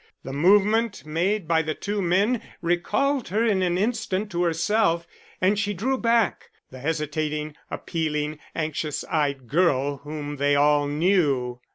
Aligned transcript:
The 0.23 0.33
movement 0.33 1.05
made 1.05 1.47
by 1.47 1.61
the 1.61 1.75
two 1.75 2.01
men 2.01 2.41
recalled 2.63 3.27
her 3.27 3.45
in 3.45 3.61
an 3.61 3.77
instant 3.77 4.31
to 4.31 4.41
herself, 4.41 5.05
and 5.39 5.59
she 5.59 5.75
drew 5.75 5.95
back 5.99 6.49
the 6.71 6.79
hesitating, 6.79 7.55
appealing, 7.69 8.39
anxious 8.55 9.03
eyed 9.11 9.47
girl 9.47 9.97
whom 9.97 10.37
they 10.37 10.55
all 10.55 10.87
knew. 10.87 11.59